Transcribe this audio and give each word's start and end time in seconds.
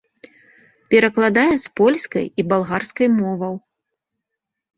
Перакладае 0.93 1.51
з 1.65 1.73
польскай 1.81 2.25
і 2.25 2.41
балгарскай 2.55 3.07
моваў. 3.21 3.55